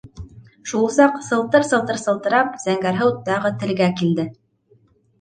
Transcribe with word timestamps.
Шул 0.71 0.87
саҡ, 0.95 1.19
сылтыр-сылтыр 1.27 2.01
сылтырап, 2.05 2.59
Зәңгәрһыу 2.65 3.15
тағы 3.31 3.55
телгә 3.63 3.95
килде: 4.03 4.31